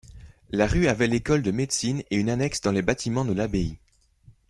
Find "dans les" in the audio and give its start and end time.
2.61-2.81